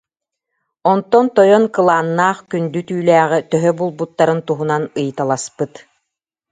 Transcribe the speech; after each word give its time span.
Онтон 0.91 1.25
тойон 1.35 1.65
кылааннаах 1.75 2.39
күндү 2.51 2.79
түүлээҕи 2.87 3.39
төһө 3.51 3.71
булбуттарын 3.77 4.39
туһунан 4.47 4.83
ыйыталаспыт 4.99 5.73